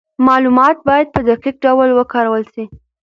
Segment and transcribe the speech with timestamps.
[0.27, 2.63] معلومات باید په دقیق ډول وکارول سي.